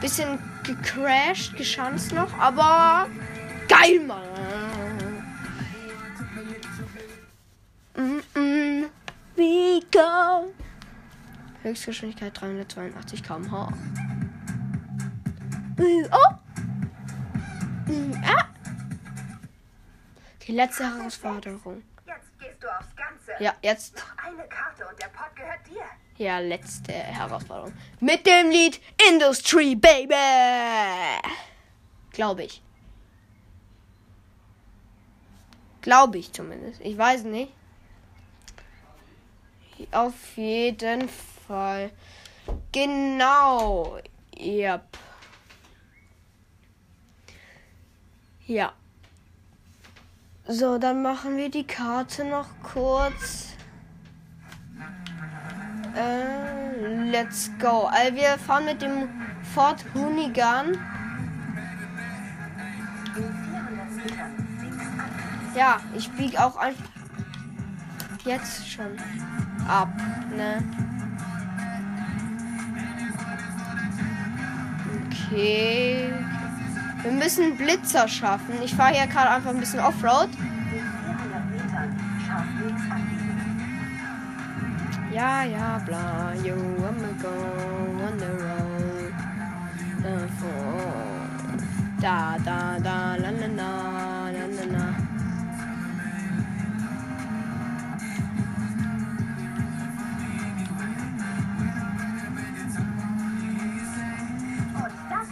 Bisschen 0.00 0.38
gecrashed, 0.62 1.56
geschanzt 1.56 2.12
noch, 2.12 2.32
aber 2.38 3.08
geil, 3.68 4.00
Mann. 4.06 4.22
Mm 7.96 8.22
-mm, 8.34 8.88
we 9.36 9.80
go. 9.90 10.52
Höchstgeschwindigkeit 11.62 12.40
382 12.40 13.22
km/h. 13.22 13.72
Oh! 16.12 16.41
Ah. 18.24 18.46
Die 20.46 20.52
letzte 20.52 20.84
Herausforderung. 20.84 21.82
Jetzt 22.06 22.38
gehst 22.38 22.62
du 22.62 22.68
aufs 22.68 22.94
Ganze. 22.96 23.42
Ja, 23.42 23.54
jetzt. 23.62 23.96
Noch 23.96 24.24
eine 24.24 24.44
Karte 24.48 24.86
und 24.86 25.00
der 25.00 25.06
Pot 25.08 25.34
gehört 25.34 25.66
dir. 25.68 25.84
Ja, 26.16 26.38
letzte 26.38 26.92
Herausforderung. 26.92 27.72
Mit 28.00 28.26
dem 28.26 28.50
Lied 28.50 28.80
Industry 29.08 29.74
Baby. 29.74 30.14
Glaube 32.12 32.44
ich. 32.44 32.62
Glaube 35.80 36.18
ich 36.18 36.32
zumindest. 36.32 36.80
Ich 36.80 36.96
weiß 36.96 37.24
nicht. 37.24 37.52
Auf 39.90 40.36
jeden 40.36 41.08
Fall. 41.08 41.90
Genau. 42.70 43.98
Yep. 44.38 44.98
Ja. 48.52 48.74
So, 50.46 50.76
dann 50.76 51.00
machen 51.00 51.38
wir 51.38 51.50
die 51.50 51.66
Karte 51.66 52.22
noch 52.22 52.48
kurz. 52.62 53.54
Äh, 55.96 57.10
let's 57.10 57.50
go. 57.58 57.84
Also 57.90 58.14
wir 58.14 58.36
fahren 58.36 58.66
mit 58.66 58.82
dem 58.82 59.08
Ford 59.54 59.82
Hoonigan. 59.94 60.66
In 60.66 60.82
400 63.16 63.90
Metern 63.90 64.58
links 64.60 64.86
abbiegen. 64.98 65.56
Ja, 65.56 65.80
ich 65.96 66.10
bieg 66.10 66.38
auch 66.38 66.56
einfach 66.56 66.90
jetzt 68.26 68.68
schon 68.70 68.98
ab, 69.66 69.88
ne? 70.36 70.62
Okay. 75.08 76.12
Wir 77.02 77.10
müssen 77.10 77.56
Blitzer 77.56 78.06
schaffen. 78.06 78.62
Ich 78.62 78.74
fahre 78.74 78.94
hier 78.94 79.06
gerade 79.08 79.30
einfach 79.30 79.50
ein 79.50 79.58
bisschen 79.58 79.80
Offroad. 79.80 80.28
In 80.28 80.38
400 80.38 81.50
Metern 81.50 81.96
scharf 82.24 82.46
links 82.64 82.82
abbiegen. 82.90 83.22
Ja, 85.12 85.42
ja, 85.42 85.78
bla, 85.84 86.32
yo, 86.42 86.54
I'm 86.54 87.18
go 87.20 87.28
on 87.28 88.18
the 88.18 88.26
road. 88.26 89.12
Uh, 90.04 90.26
da, 92.00 92.38
da, 92.44 92.78
da, 92.78 93.16
la, 93.16 93.30
la, 93.30 93.46
la, 93.46 94.30
la, 94.30 94.46
la, 94.46 94.64
la. 94.72 95.12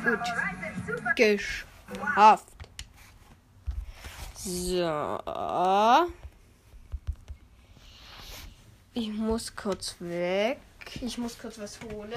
Gut. 0.05 0.60
Geschafft. 1.17 2.47
So. 4.35 6.07
Ich 8.95 9.09
muss 9.09 9.55
kurz 9.55 9.97
weg. 10.01 10.61
Ich 11.01 11.19
muss 11.19 11.39
kurz 11.39 11.59
was 11.59 11.79
holen. 11.83 12.13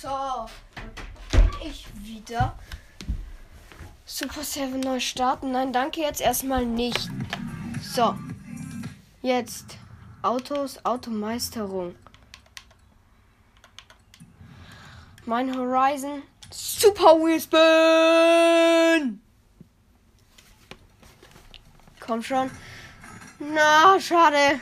So, 0.00 0.46
ich 1.64 1.86
wieder. 1.96 2.56
Super 4.04 4.42
7 4.44 4.78
neu 4.80 5.00
starten. 5.00 5.50
Nein, 5.52 5.72
danke 5.72 6.00
jetzt 6.00 6.20
erstmal 6.20 6.64
nicht. 6.64 7.10
So. 7.96 8.14
Jetzt 9.22 9.78
Autos, 10.20 10.84
Automeisterung. 10.84 11.94
Mein 15.24 15.56
Horizon 15.56 16.22
Super 16.50 17.14
Wheelspin. 17.14 17.58
Komm 21.98 22.22
schon. 22.22 22.50
Na, 23.38 23.98
schade. 23.98 24.60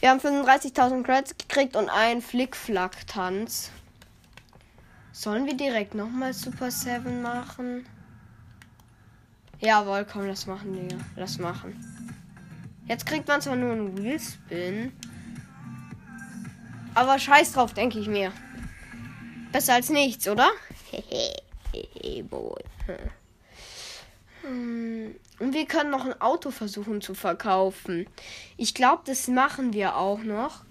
Wir 0.00 0.10
haben 0.10 0.20
35.000 0.20 1.04
Credits 1.04 1.38
gekriegt 1.38 1.74
und 1.74 1.88
einen 1.88 2.20
Flickflack-Tanz. 2.20 3.70
Sollen 5.10 5.46
wir 5.46 5.56
direkt 5.56 5.94
nochmal 5.94 6.34
Super 6.34 6.70
7 6.70 7.22
machen? 7.22 7.86
Jawohl, 9.58 10.04
komm, 10.04 10.26
lass 10.26 10.46
machen, 10.46 10.74
Digga. 10.74 11.02
Lass 11.16 11.38
machen. 11.38 11.95
Jetzt 12.86 13.06
kriegt 13.06 13.28
man 13.28 13.40
zwar 13.40 13.56
nur 13.56 13.72
einen 13.72 13.98
Wheelspin. 13.98 14.92
Aber 16.94 17.18
scheiß 17.18 17.52
drauf, 17.52 17.74
denke 17.74 17.98
ich 17.98 18.08
mir. 18.08 18.32
Besser 19.52 19.74
als 19.74 19.90
nichts, 19.90 20.26
oder? 20.28 20.48
Hehe. 20.90 21.36
Hm. 24.42 25.14
Und 25.38 25.52
wir 25.52 25.66
können 25.66 25.90
noch 25.90 26.06
ein 26.06 26.20
Auto 26.20 26.50
versuchen 26.50 27.00
zu 27.00 27.14
verkaufen. 27.14 28.06
Ich 28.56 28.74
glaube, 28.74 29.02
das 29.04 29.28
machen 29.28 29.72
wir 29.72 29.96
auch 29.96 30.22
noch. 30.22 30.64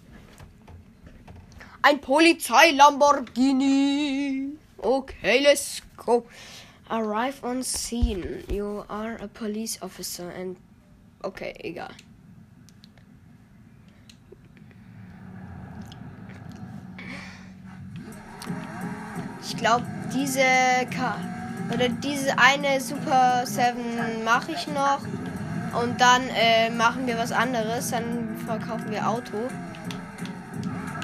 Ein 1.82 2.02
Polizei-Lamborghini. 2.02 4.58
Okay, 4.78 5.40
let's 5.40 5.82
go. 5.98 6.28
Arrive 6.90 7.42
on 7.44 7.64
scene. 7.64 8.44
You 8.52 8.84
are 8.88 9.16
a 9.22 9.28
police 9.28 9.82
officer 9.82 10.34
and. 10.34 10.58
Okay, 11.22 11.54
egal. 11.60 11.92
Ich 19.48 19.56
glaube, 19.56 19.86
diese 20.12 20.42
Ka 20.96 21.18
oder 21.72 21.88
diese 21.88 22.38
eine 22.38 22.82
Super 22.82 23.44
7 23.46 24.24
mache 24.24 24.54
ich 24.54 24.68
noch 24.68 25.02
und 25.80 26.02
dann 26.02 26.24
äh, 26.30 26.72
machen 26.72 27.06
wir 27.06 27.18
was 27.18 27.32
anderes. 27.32 27.92
Dann 27.92 28.38
verkaufen 28.46 28.90
wir 28.90 29.08
Auto 29.08 29.38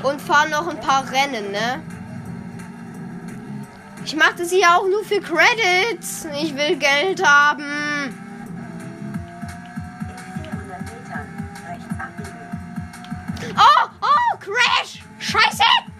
und 0.03 0.19
fahren 0.19 0.49
noch 0.49 0.67
ein 0.67 0.79
paar 0.79 1.03
Rennen, 1.11 1.51
ne? 1.51 1.81
Ich 4.03 4.15
mache 4.15 4.33
das 4.39 4.49
hier 4.49 4.67
auch 4.75 4.87
nur 4.87 5.03
für 5.05 5.21
Credits. 5.21 6.25
Ich 6.41 6.55
will 6.55 6.77
Geld 6.77 7.23
haben. 7.23 7.63
Oh, 13.55 13.87
oh, 14.01 14.37
Crash! 14.39 15.03
Scheiße! 15.19 15.90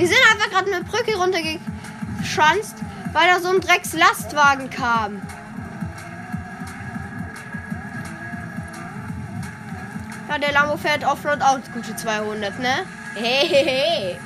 Wir 0.00 0.08
sind 0.08 0.16
einfach 0.32 0.48
gerade 0.48 0.72
eine 0.72 0.82
Brücke 0.82 1.14
runtergeschanzt, 1.14 2.76
weil 3.12 3.28
da 3.28 3.38
so 3.38 3.50
ein 3.50 3.60
Drecks-Lastwagen 3.60 4.70
kam. 4.70 5.20
Ja, 10.26 10.38
der 10.38 10.52
Lambo 10.52 10.78
fährt 10.78 11.04
Offroad 11.04 11.42
auch 11.42 11.58
gute 11.74 11.94
200, 11.94 12.58
ne? 12.60 12.86
Hehehe. 13.14 14.18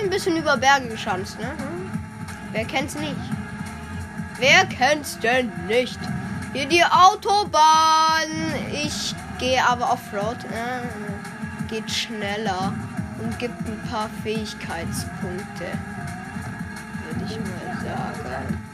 Ein 0.00 0.10
bisschen 0.10 0.36
über 0.36 0.56
Berge 0.56 0.90
geschanzt, 0.90 1.40
ne? 1.40 1.50
Wer 2.52 2.64
kennt's 2.66 2.94
nicht? 2.94 3.16
Wer 4.38 4.64
kennt's 4.66 5.18
denn 5.18 5.50
nicht? 5.66 5.98
Hier 6.52 6.66
die 6.66 6.84
Autobahn. 6.84 8.54
Ich 8.72 9.14
gehe 9.38 9.64
aber 9.64 9.92
Offroad. 9.92 10.36
Äh, 10.44 11.68
geht 11.68 11.88
schneller 11.88 12.72
und 13.20 13.38
gibt 13.38 13.54
ein 13.66 13.80
paar 13.88 14.10
Fähigkeitspunkte. 14.24 15.66
Würde 17.04 17.24
ich 17.24 17.38
mal 17.38 17.76
sagen. 17.84 18.64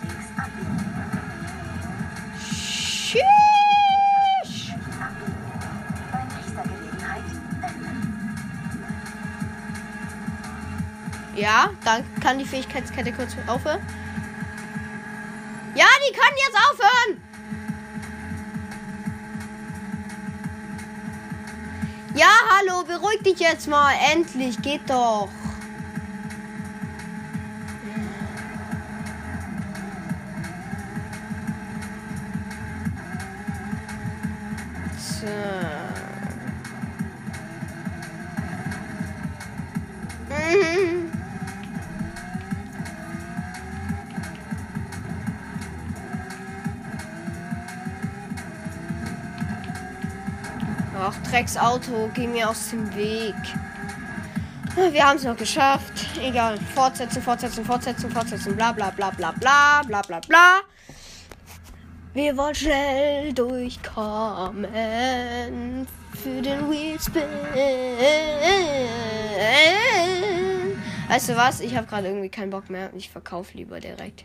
Ja, 11.34 11.68
dann 11.84 12.02
kann 12.20 12.38
die 12.38 12.46
Fähigkeitskette 12.46 13.12
kurz 13.12 13.36
aufhören. 13.46 13.80
Ja, 15.74 15.84
die 16.08 16.12
können 16.14 16.36
jetzt 16.38 16.56
aufhören. 16.56 17.25
Ja, 22.16 22.30
hallo, 22.48 22.82
beruhig 22.82 23.22
dich 23.22 23.40
jetzt 23.40 23.68
mal. 23.68 23.92
Endlich, 24.10 24.62
geht 24.62 24.88
doch. 24.88 25.28
Drecksauto, 51.36 52.10
geh 52.14 52.26
mir 52.26 52.48
aus 52.48 52.70
dem 52.70 52.96
Weg. 52.96 53.34
Wir 54.74 55.06
haben 55.06 55.18
es 55.18 55.24
noch 55.24 55.36
geschafft. 55.36 55.92
Egal. 56.18 56.58
Fortsetzen, 56.74 57.20
fortsetzen, 57.20 57.62
fortsetzen, 57.62 58.10
fortsetzen. 58.10 58.56
Bla 58.56 58.72
bla 58.72 58.88
bla 58.88 59.10
bla 59.10 59.32
bla 59.32 59.82
bla 59.86 60.00
bla 60.00 60.20
bla. 60.20 60.60
Wir 62.14 62.34
wollen 62.38 62.54
schnell 62.54 63.34
durchkommen 63.34 64.66
für 66.14 66.40
den 66.40 66.70
Wheelspin. 66.70 67.24
Weißt 71.08 71.28
du 71.28 71.36
was? 71.36 71.60
Ich 71.60 71.76
habe 71.76 71.86
gerade 71.86 72.08
irgendwie 72.08 72.30
keinen 72.30 72.48
Bock 72.48 72.70
mehr. 72.70 72.88
Ich 72.96 73.10
verkaufe 73.10 73.58
lieber 73.58 73.78
direkt. 73.78 74.24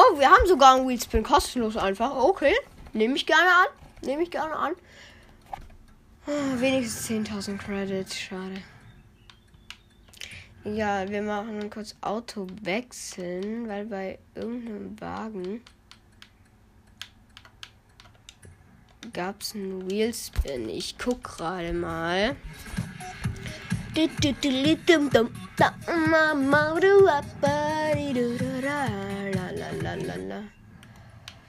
Oh, 0.00 0.18
wir 0.18 0.30
haben 0.30 0.46
sogar 0.46 0.76
einen 0.76 0.88
Wheelspin 0.88 1.22
kostenlos 1.22 1.76
einfach. 1.76 2.16
Okay, 2.16 2.54
nehme 2.94 3.16
ich 3.16 3.26
gerne 3.26 3.50
an. 3.50 3.66
Nehme 4.06 4.22
ich 4.22 4.30
gerne 4.30 4.56
an. 4.56 4.72
Oh, 6.26 6.60
wenigstens 6.60 7.10
10.000 7.28 7.58
Credits. 7.58 8.18
Schade. 8.18 8.62
Ja, 10.64 11.06
wir 11.06 11.20
machen 11.20 11.68
kurz 11.68 11.96
Auto 12.00 12.46
wechseln, 12.62 13.68
weil 13.68 13.84
bei 13.86 14.18
irgendeinem 14.34 14.98
Wagen 15.00 15.62
gab 19.12 19.42
es 19.42 19.54
einen 19.54 19.90
Wheelspin. 19.90 20.70
Ich 20.70 20.96
guck 20.96 21.22
gerade 21.24 21.74
mal. 21.74 22.36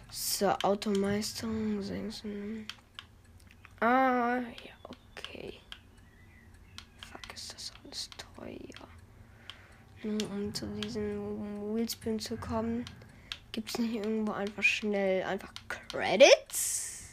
So, 0.10 0.50
Automeisterung. 0.64 1.82
Ah, 3.80 4.36
ja, 4.36 4.76
okay. 4.84 5.54
Fuck, 7.10 7.34
ist 7.34 7.54
das 7.54 7.72
alles 7.86 8.10
teuer. 8.36 8.88
Nur 10.04 10.32
um 10.32 10.54
zu 10.54 10.66
diesem 10.66 11.74
Wheelspin 11.74 12.20
zu 12.20 12.36
kommen, 12.36 12.84
gibt 13.54 13.70
es 13.70 13.78
nicht 13.78 13.96
irgendwo 13.96 14.34
einfach 14.34 14.64
schnell 14.64 15.24
einfach 15.24 15.54
Credits? 15.70 17.06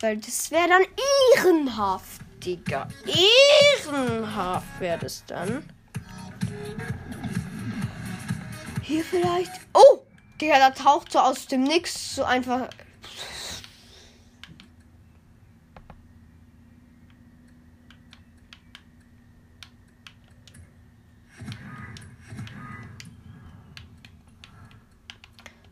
Weil 0.00 0.18
das 0.18 0.50
wäre 0.50 0.68
dann 0.68 0.84
ehrenhaft, 1.38 2.20
Digga. 2.44 2.88
Ehrenhaft 3.86 4.80
wäre 4.80 4.98
das 4.98 5.24
dann. 5.26 5.64
Hier 8.82 9.02
vielleicht. 9.04 9.52
Oh! 9.72 10.04
Digga, 10.40 10.58
da 10.58 10.70
taucht 10.70 11.12
so 11.12 11.20
aus 11.20 11.46
dem 11.46 11.64
Nix 11.64 12.16
so 12.16 12.24
einfach. 12.24 12.68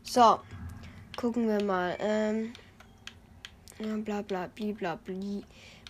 So, 0.03 0.39
gucken 1.17 1.47
wir 1.47 1.63
mal. 1.63 1.97
Ähm, 1.99 2.53
bla 4.03 4.21
bla 4.21 4.47
bli 4.47 4.73
bla 4.73 4.95
bli. 4.95 5.43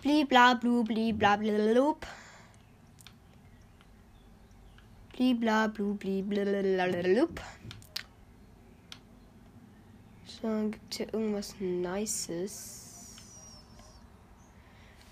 Bli 0.04 0.26
bla 0.26 0.54
blu 0.54 0.84
bli 0.84 1.14
bla 1.14 1.38
blub. 1.38 2.06
Bli 5.14 5.34
bla 5.34 5.68
blu 5.68 5.94
bli 5.94 6.22
blub. 6.22 7.40
So, 10.26 10.48
gibt's 10.72 10.98
hier 10.98 11.14
irgendwas 11.14 11.56
Nices? 11.62 13.16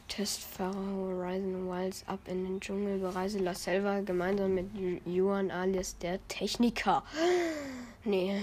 Testfahrer 0.09 0.75
Horizon 0.75 1.69
Wilds 1.69 2.03
ab 2.07 2.19
in 2.27 2.43
den 2.43 2.59
Dschungel, 2.59 2.99
bereise 2.99 3.39
La 3.39 3.53
Selva 3.53 4.01
gemeinsam 4.01 4.55
mit 4.55 4.67
Juan 5.05 5.51
alias 5.51 5.97
der 5.99 6.19
Techniker. 6.27 7.03
Nee. 8.03 8.41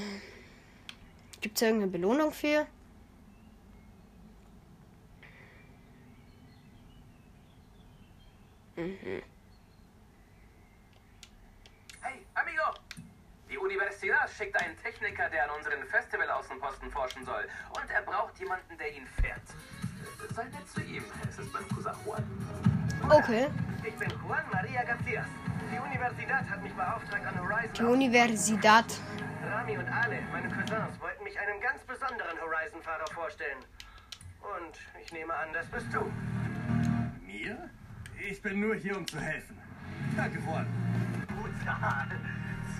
Gibt's 1.42 1.60
da 1.60 1.66
irgendeine 1.66 1.92
Belohnung 1.92 2.32
für? 2.32 2.66
Mhm. 8.78 9.22
Hey, 12.00 12.24
Amigo! 12.34 12.62
Die 13.50 13.58
Universidad 13.58 14.30
schickt 14.30 14.56
einen 14.62 14.80
Techniker, 14.80 15.28
der 15.30 15.50
an 15.50 15.50
unseren 15.58 15.82
Festivalaußenposten 15.82 16.88
forschen 16.92 17.24
soll. 17.24 17.48
Und 17.70 17.90
er 17.90 18.02
braucht 18.02 18.38
jemanden, 18.38 18.78
der 18.78 18.94
ihn 18.94 19.04
fährt. 19.20 19.42
Sei 20.32 20.44
nett 20.44 20.68
zu 20.72 20.80
ihm. 20.82 21.02
Es 21.28 21.40
ist 21.40 21.52
mein 21.52 21.66
Cousin 21.70 21.92
Juan. 22.06 22.24
Okay. 23.10 23.48
Ich 23.82 23.96
bin 23.96 24.10
Juan 24.22 24.44
Maria 24.52 24.84
Garcias. 24.84 25.26
Die 25.72 25.78
Universidad 25.80 26.48
hat 26.48 26.62
mich 26.62 26.72
beauftragt, 26.72 27.26
an 27.26 27.40
Horizon 27.40 27.74
Die 27.74 27.82
Universidad. 27.82 28.84
Rami 29.42 29.76
und 29.76 29.88
Ale, 29.88 30.22
meine 30.30 30.48
Cousins, 30.50 31.00
wollten 31.00 31.24
mich 31.24 31.36
einem 31.36 31.60
ganz 31.60 31.82
besonderen 31.82 32.40
Horizon-Fahrer 32.40 33.08
vorstellen. 33.12 33.58
Und 34.40 34.78
ich 35.02 35.10
nehme 35.10 35.34
an, 35.34 35.52
das 35.52 35.66
bist 35.66 35.92
du. 35.92 36.12
Mir? 37.26 37.70
Ich 38.26 38.42
bin 38.42 38.60
nur 38.60 38.74
hier, 38.74 38.96
um 38.96 39.06
zu 39.06 39.20
helfen. 39.20 39.56
Danke, 40.16 40.38
Juan. 40.40 40.66
Brutal. 41.28 42.08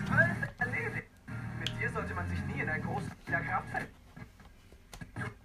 Zwölf 0.05 0.51
erledigt. 0.59 1.09
Mit 1.61 1.81
dir 1.81 1.91
sollte 1.91 2.15
man 2.15 2.29
sich 2.29 2.39
nie 2.47 2.61
in 2.61 2.69
ein 2.69 2.83
großes 2.83 3.09
Kraft 3.27 3.69
ver... 3.71 3.81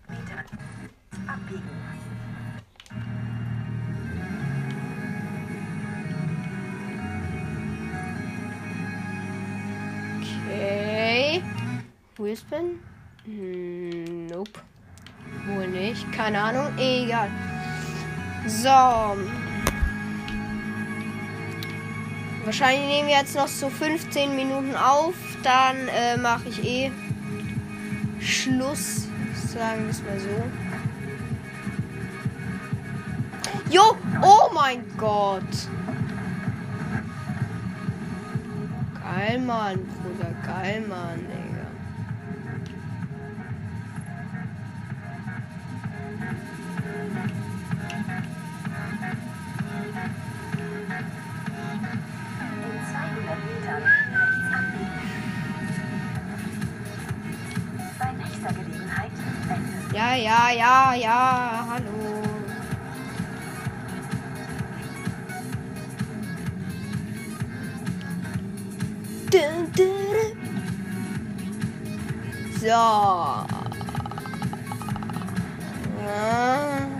Meter. 0.10 0.44
Abbiegen. 1.28 1.70
Okay. 10.20 11.44
Wheelspin? 12.18 12.80
Hm, 13.26 14.28
nope. 14.28 14.60
Wohl 15.48 15.68
nicht. 15.68 16.12
Keine 16.12 16.42
Ahnung. 16.42 16.78
Egal. 16.78 17.30
So. 18.48 19.43
Wahrscheinlich 22.46 22.88
nehmen 22.88 23.08
wir 23.08 23.16
jetzt 23.16 23.36
noch 23.36 23.48
so 23.48 23.70
15 23.70 24.36
Minuten 24.36 24.76
auf. 24.76 25.16
Dann 25.44 25.88
äh, 25.88 26.18
mache 26.18 26.50
ich 26.50 26.64
eh 26.64 26.92
Schluss. 28.20 29.08
Sagen 29.54 29.84
wir 29.84 29.92
es 29.92 30.02
mal 30.04 30.20
so. 30.20 30.44
Jo! 33.70 33.98
Oh 34.22 34.54
mein 34.54 34.84
Gott! 34.98 35.42
Geil, 39.02 39.40
Mann, 39.40 39.80
Bruder. 39.86 40.32
Geil, 40.46 40.82
Mann, 40.88 41.20
Digga. 41.20 41.43
Ja, 59.94 60.16
ja, 60.16 60.52
ja, 60.52 60.94
ja, 60.96 61.66
hallo. 61.70 62.04
So. 72.64 72.70
Ja. 76.06 76.93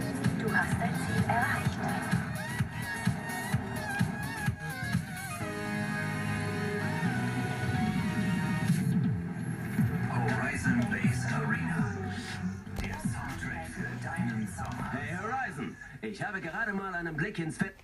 Mal 17.34 17.46
einen 17.46 17.46
Blick 17.46 17.46
ins 17.46 17.58
Fett. 17.58 17.76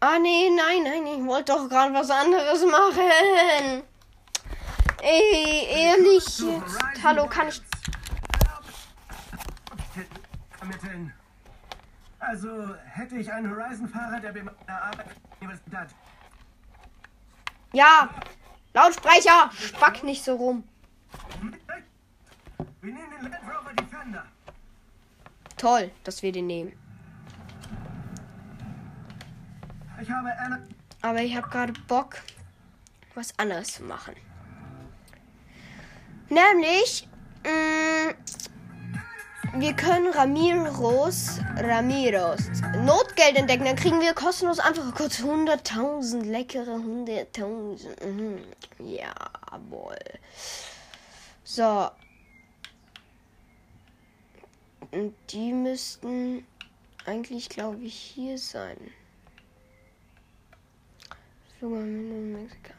Ah, 0.00 0.18
nee, 0.18 0.48
nein, 0.50 0.82
nein, 0.82 1.06
ich 1.06 1.26
wollte 1.26 1.52
doch 1.52 1.68
gerade 1.68 1.92
was 1.92 2.10
anderes 2.10 2.64
machen. 2.64 3.82
Ey, 5.02 5.66
ehrlich. 5.68 6.38
jetzt. 6.38 7.04
Hallo, 7.04 7.26
kann 7.26 7.48
ich. 7.48 7.62
Also 12.18 12.74
hätte 12.84 13.16
ich 13.16 13.32
einen 13.32 13.50
Horizon-Fahrer, 13.50 14.20
der 14.20 14.32
bei 14.32 14.42
meiner 14.42 14.82
Arbeit. 14.82 15.06
Ja, 17.72 18.08
Lautsprecher, 18.74 19.50
spack 19.52 20.02
nicht 20.02 20.22
so 20.24 20.36
rum. 20.36 20.64
Wir 22.82 22.92
nehmen 22.92 23.10
den 23.10 23.30
Land 23.30 23.42
Rover 23.44 23.72
Defender. 23.74 24.24
Toll, 25.56 25.90
dass 26.04 26.22
wir 26.22 26.32
den 26.32 26.46
nehmen. 26.46 26.79
Ich 30.00 30.10
habe 30.10 30.30
Anna. 30.38 30.58
Aber 31.02 31.20
ich 31.20 31.36
habe 31.36 31.48
gerade 31.48 31.72
Bock, 31.88 32.16
was 33.14 33.38
anderes 33.38 33.74
zu 33.74 33.82
machen. 33.82 34.14
Nämlich, 36.28 37.08
mh, 37.44 38.14
wir 39.54 39.74
können 39.74 40.12
Ramiros, 40.12 41.40
Ramiros 41.56 42.42
Notgeld 42.84 43.36
entdecken. 43.36 43.64
Dann 43.64 43.76
kriegen 43.76 44.00
wir 44.00 44.14
kostenlos 44.14 44.60
einfach 44.60 44.94
kurz 44.94 45.20
100.000 45.20 46.24
leckere 46.24 46.76
100.000. 46.76 48.06
Mhm. 48.06 48.44
Jawohl. 48.78 49.98
So. 51.42 51.90
Und 54.92 55.14
die 55.30 55.52
müssten 55.52 56.46
eigentlich, 57.06 57.48
glaube 57.48 57.82
ich, 57.82 57.94
hier 57.94 58.38
sein. 58.38 58.76
Einem 61.62 62.32
Mexikaner. 62.32 62.76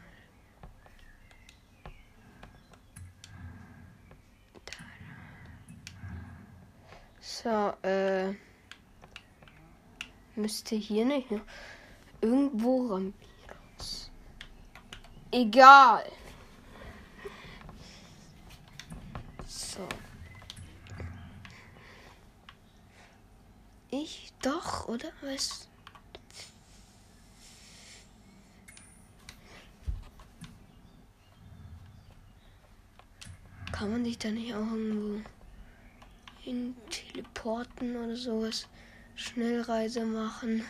So, 7.20 7.74
äh. 7.82 8.34
Müsste 10.34 10.74
hier 10.74 11.04
nicht 11.04 11.30
noch 11.30 11.42
irgendwo 12.20 12.86
Ramiros. 12.86 14.10
Egal. 15.30 16.04
So. 19.46 19.86
Ich 23.90 24.32
doch, 24.42 24.88
oder? 24.88 25.12
Was? 25.20 25.68
Kann 33.82 33.90
man 33.90 34.04
sich 34.04 34.16
da 34.16 34.30
nicht 34.30 34.54
auch 34.54 34.60
irgendwo 34.60 35.20
in 36.44 36.76
teleporten 36.88 37.96
oder 37.96 38.14
sowas? 38.14 38.68
Schnellreise 39.16 40.04
machen? 40.04 40.64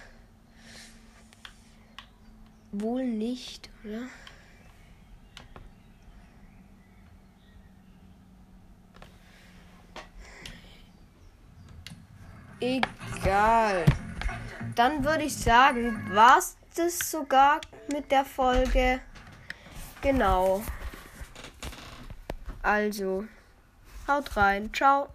Wohl 2.71 3.05
nicht, 3.05 3.69
oder? 3.85 4.09
Egal. 12.61 13.85
Dann 14.75 15.05
würde 15.05 15.25
ich 15.25 15.37
sagen, 15.37 16.03
war's 16.15 16.57
das 16.75 17.11
sogar 17.11 17.61
mit 17.93 18.11
der 18.11 18.25
Folge. 18.25 19.01
Genau. 20.01 20.63
Also, 22.63 23.25
haut 24.07 24.37
rein. 24.37 24.73
Ciao. 24.73 25.13